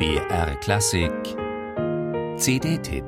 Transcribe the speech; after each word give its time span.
BR 0.00 0.56
Klassik 0.60 1.12
CD-Tipp 2.38 3.04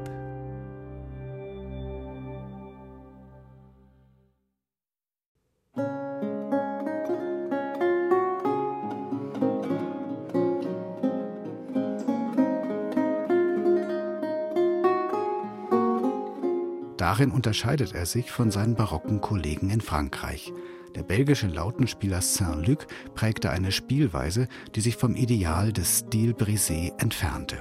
Darin 16.99 17.31
unterscheidet 17.31 17.95
er 17.95 18.05
sich 18.05 18.31
von 18.31 18.51
seinen 18.51 18.75
barocken 18.75 19.23
Kollegen 19.23 19.71
in 19.71 19.81
Frankreich. 19.81 20.53
Der 20.95 21.03
belgische 21.03 21.47
Lautenspieler 21.47 22.21
Saint-Luc 22.21 22.87
prägte 23.15 23.51
eine 23.51 23.73
Spielweise, 23.73 24.49
die 24.75 24.81
sich 24.81 24.97
vom 24.97 25.15
Ideal 25.15 25.73
des 25.73 26.01
Stil 26.01 26.33
brisé 26.33 26.93
entfernte. 27.01 27.59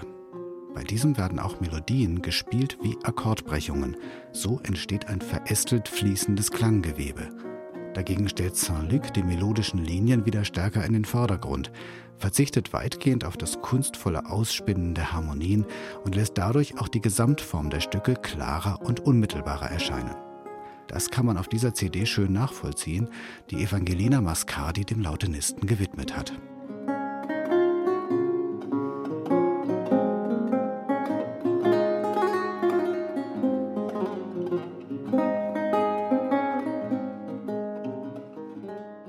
Bei 0.74 0.84
diesem 0.84 1.18
werden 1.18 1.40
auch 1.40 1.60
Melodien 1.60 2.22
gespielt 2.22 2.78
wie 2.82 2.98
Akkordbrechungen. 3.04 3.98
So 4.32 4.60
entsteht 4.64 5.08
ein 5.08 5.22
verästelt 5.22 5.88
fließendes 5.88 6.52
Klanggewebe. 6.52 7.30
Dagegen 7.94 8.30
stellt 8.30 8.56
Saint-Luc 8.56 9.14
die 9.14 9.24
melodischen 9.24 9.84
Linien 9.84 10.26
wieder 10.26 10.46
stärker 10.46 10.86
in 10.86 10.94
den 10.94 11.04
Vordergrund, 11.04 11.72
verzichtet 12.18 12.72
weitgehend 12.72 13.26
auf 13.26 13.36
das 13.36 13.62
kunstvolle 13.62 14.30
Ausspinnen 14.30 14.96
der 14.96 15.12
Harmonien 15.12 15.66
und 16.06 16.16
lässt 16.16 16.38
dadurch 16.38 16.80
auch 16.80 16.88
die 16.88 17.02
Gesamtform 17.02 17.70
der 17.70 17.82
Stücke 17.82 18.14
klarer 18.14 18.82
und 18.82 19.02
unmittelbarer 19.02 19.70
erscheinen. 19.70 20.16
Das 20.92 21.10
kann 21.10 21.26
man 21.26 21.38
auf 21.38 21.48
dieser 21.48 21.74
CD 21.74 22.06
schön 22.06 22.34
nachvollziehen, 22.34 23.08
die 23.50 23.64
Evangelina 23.64 24.20
Mascardi 24.20 24.84
dem 24.84 25.00
Lautenisten 25.00 25.66
gewidmet 25.66 26.18
hat. 26.18 26.34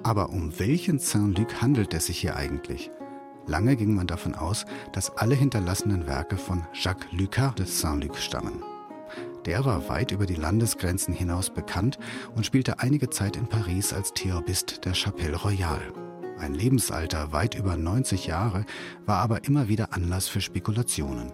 Aber 0.04 0.30
um 0.30 0.56
welchen 0.60 1.00
Saint-Luc 1.00 1.60
handelt 1.60 1.92
es 1.94 2.06
sich 2.06 2.18
hier 2.18 2.36
eigentlich? 2.36 2.92
Lange 3.48 3.74
ging 3.74 3.92
man 3.96 4.06
davon 4.06 4.36
aus, 4.36 4.66
dass 4.92 5.16
alle 5.16 5.34
hinterlassenen 5.34 6.06
Werke 6.06 6.36
von 6.36 6.64
Jacques 6.74 7.08
Lucas 7.10 7.56
de 7.56 7.66
Saint-Luc 7.66 8.18
stammen. 8.18 8.71
Der 9.46 9.64
war 9.64 9.88
weit 9.88 10.12
über 10.12 10.26
die 10.26 10.36
Landesgrenzen 10.36 11.12
hinaus 11.12 11.50
bekannt 11.50 11.98
und 12.36 12.46
spielte 12.46 12.78
einige 12.78 13.10
Zeit 13.10 13.36
in 13.36 13.48
Paris 13.48 13.92
als 13.92 14.12
Theorbist 14.12 14.84
der 14.84 14.94
Chapelle 14.94 15.36
Royale. 15.36 15.92
Ein 16.38 16.54
Lebensalter 16.54 17.32
weit 17.32 17.54
über 17.54 17.76
90 17.76 18.26
Jahre 18.26 18.64
war 19.04 19.18
aber 19.18 19.44
immer 19.44 19.68
wieder 19.68 19.92
Anlass 19.92 20.28
für 20.28 20.40
Spekulationen. 20.40 21.32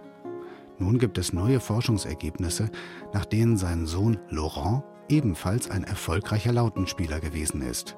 Nun 0.79 0.99
gibt 0.99 1.19
es 1.19 1.33
neue 1.33 1.61
Forschungsergebnisse, 1.61 2.71
nach 3.13 3.25
denen 3.25 3.57
sein 3.57 3.87
Sohn 3.87 4.19
Laurent 4.31 4.85
ebenfalls 5.09 5.71
ein 5.71 5.85
erfolgreicher 5.85 6.53
Lautenspieler 6.53 7.21
gewesen 7.21 7.63
ist. 7.63 7.97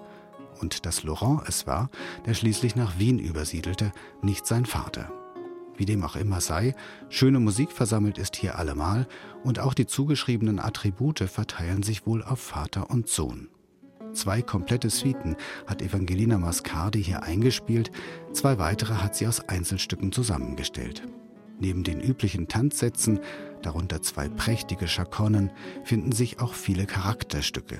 Und 0.61 0.87
dass 0.87 1.05
Laurent 1.05 1.43
es 1.47 1.67
war, 1.67 1.91
der 2.27 2.35
schließlich 2.35 2.77
nach 2.77 2.99
Wien 2.99 3.19
übersiedelte, 3.19 3.93
nicht 4.23 4.47
sein 4.47 4.67
Vater. 4.67 5.20
Wie 5.81 5.87
dem 5.87 6.05
auch 6.05 6.15
immer 6.15 6.43
sei, 6.43 6.75
schöne 7.09 7.41
Musik 7.41 7.73
versammelt 7.73 8.19
ist 8.19 8.37
hier 8.37 8.59
allemal 8.59 9.09
und 9.43 9.61
auch 9.61 9.73
die 9.73 9.87
zugeschriebenen 9.87 10.59
Attribute 10.59 11.21
verteilen 11.21 11.83
sich 11.83 12.05
wohl 12.05 12.23
auf 12.23 12.39
Vater 12.39 12.91
und 12.91 13.09
Sohn. 13.09 13.49
Zwei 14.13 14.43
komplette 14.43 14.91
Suiten 14.91 15.37
hat 15.67 15.81
Evangelina 15.81 16.37
Mascardi 16.37 17.03
hier 17.03 17.23
eingespielt, 17.23 17.91
zwei 18.35 18.59
weitere 18.59 18.93
hat 18.93 19.17
sie 19.17 19.27
aus 19.27 19.41
Einzelstücken 19.49 20.13
zusammengestellt. 20.13 21.03
Neben 21.59 21.83
den 21.83 22.03
üblichen 22.03 22.47
Tanzsätzen, 22.47 23.19
darunter 23.63 24.03
zwei 24.03 24.29
prächtige 24.29 24.87
Chaconnen, 24.87 25.51
finden 25.83 26.13
sich 26.13 26.41
auch 26.41 26.53
viele 26.53 26.85
Charakterstücke. 26.85 27.79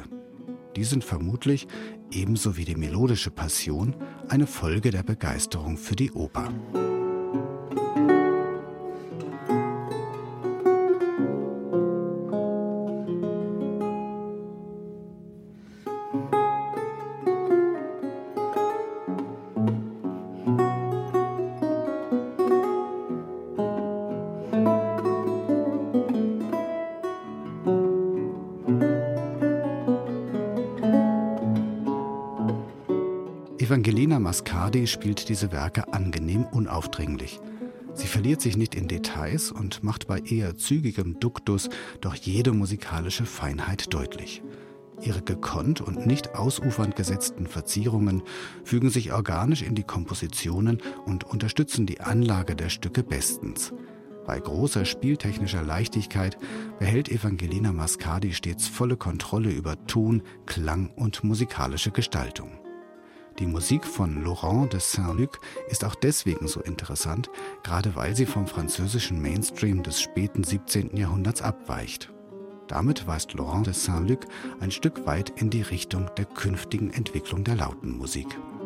Die 0.75 0.85
sind 0.85 1.05
vermutlich, 1.05 1.69
ebenso 2.11 2.57
wie 2.57 2.65
die 2.65 2.77
melodische 2.77 3.31
Passion, 3.31 3.95
eine 4.31 4.47
Folge 4.47 4.91
der 4.91 5.03
Begeisterung 5.03 5.77
für 5.77 5.97
die 5.97 6.13
Oper. 6.13 6.51
Evangelina 33.71 34.19
Mascardi 34.19 34.89
spielt 34.89 35.29
diese 35.29 35.53
Werke 35.53 35.93
angenehm 35.93 36.43
unaufdringlich. 36.43 37.39
Sie 37.95 38.09
verliert 38.09 38.41
sich 38.41 38.57
nicht 38.57 38.75
in 38.75 38.89
Details 38.89 39.53
und 39.53 39.85
macht 39.85 40.09
bei 40.09 40.19
eher 40.19 40.57
zügigem 40.57 41.21
Duktus 41.21 41.69
doch 42.01 42.17
jede 42.17 42.51
musikalische 42.51 43.27
Feinheit 43.27 43.95
deutlich. 43.95 44.43
Ihre 45.01 45.23
gekonnt 45.23 45.81
und 45.81 46.05
nicht 46.05 46.35
ausufernd 46.35 46.97
gesetzten 46.97 47.47
Verzierungen 47.47 48.25
fügen 48.65 48.91
sich 48.91 49.13
organisch 49.13 49.63
in 49.63 49.77
die 49.77 49.85
Kompositionen 49.85 50.83
und 51.07 51.23
unterstützen 51.23 51.87
die 51.87 52.01
Anlage 52.01 52.57
der 52.57 52.71
Stücke 52.71 53.05
bestens. 53.05 53.73
Bei 54.27 54.41
großer 54.41 54.85
spieltechnischer 54.85 55.63
Leichtigkeit 55.63 56.37
behält 56.81 57.09
Evangelina 57.09 57.73
Mascardi 57.73 58.33
stets 58.33 58.67
volle 58.67 58.97
Kontrolle 58.97 59.53
über 59.53 59.87
Ton, 59.87 60.25
Klang 60.45 60.91
und 60.97 61.23
musikalische 61.23 61.93
Gestaltung. 61.93 62.51
Die 63.41 63.47
Musik 63.47 63.87
von 63.87 64.23
Laurent 64.23 64.71
de 64.75 64.81
Saint-Luc 64.81 65.41
ist 65.71 65.83
auch 65.87 65.95
deswegen 65.95 66.47
so 66.47 66.61
interessant, 66.61 67.31
gerade 67.63 67.97
weil 67.97 68.15
sie 68.15 68.27
vom 68.27 68.47
französischen 68.47 69.23
Mainstream 69.23 69.83
des 69.83 69.99
späten 69.99 70.45
17. 70.45 70.95
Jahrhunderts 70.95 71.41
abweicht. 71.41 72.13
Damit 72.69 73.07
weist 73.07 73.33
Laurent 73.33 73.67
de 73.67 73.73
Saint-Luc 73.73 74.27
ein 74.61 74.71
Stück 74.71 75.07
weit 75.07 75.31
in 75.41 75.49
die 75.49 75.63
Richtung 75.63 76.11
der 76.19 76.27
künftigen 76.27 76.91
Entwicklung 76.91 77.43
der 77.43 77.57
Lautenmusik. 77.57 78.27
Musik. 78.27 78.60